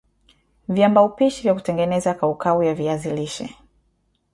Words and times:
Viambaupishi 0.67 1.41
vya 1.41 1.53
kutengeneza 1.53 2.13
kaukau 2.13 2.63
ya 2.63 2.73
viazi 2.75 3.11
lishe 3.11 3.55